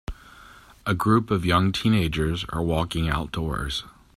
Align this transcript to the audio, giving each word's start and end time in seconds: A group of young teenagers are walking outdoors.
A 0.87 0.95
group 0.95 1.29
of 1.29 1.45
young 1.45 1.71
teenagers 1.71 2.43
are 2.49 2.63
walking 2.63 3.07
outdoors. 3.07 3.83